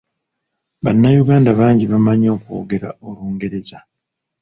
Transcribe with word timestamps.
Bannayuganda 0.83 1.49
bangi 1.59 1.85
bamanyi 1.91 2.27
okwongera 2.35 2.89
Olungereza. 3.07 3.77